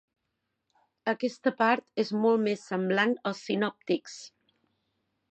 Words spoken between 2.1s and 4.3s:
molt més semblant als sinòptics.